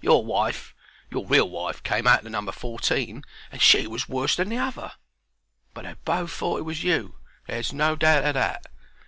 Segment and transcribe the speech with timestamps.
[0.00, 0.76] Your wife,
[1.10, 4.92] your real wife, came out of number fourteen and she was worse than the other.
[5.74, 7.16] But they both thought it was you
[7.48, 8.64] there's no doubt of that.